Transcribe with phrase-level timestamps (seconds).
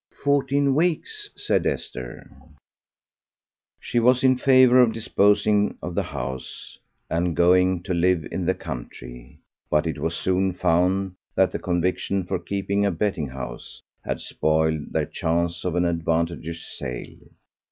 [0.23, 2.31] "Fourteen weeks," said Esther.
[3.79, 6.75] She was in favour of disposing of the house
[7.07, 9.37] and going to live in the country.
[9.69, 14.91] But it was soon found that the conviction for keeping a betting house had spoiled
[14.91, 17.19] their chance of an advantageous sale.